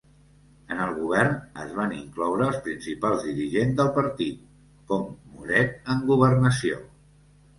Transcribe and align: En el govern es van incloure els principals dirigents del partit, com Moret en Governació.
En 0.75 0.79
el 0.83 0.93
govern 0.99 1.33
es 1.63 1.73
van 1.79 1.91
incloure 1.97 2.47
els 2.53 2.57
principals 2.69 3.27
dirigents 3.27 3.77
del 3.81 3.91
partit, 3.97 4.41
com 4.93 5.05
Moret 5.35 5.91
en 5.95 6.03
Governació. 6.09 6.81